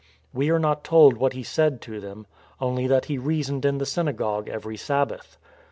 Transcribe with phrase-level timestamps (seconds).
[0.33, 2.25] We are not told what he said to them,
[2.59, 5.37] only that he reasoned in the synagogue every Sabbath.